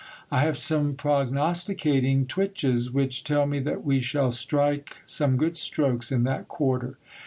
[0.31, 6.11] I have some prognosticating twitches, which tell me that we shall strike some good strokes
[6.11, 6.97] in that quarter.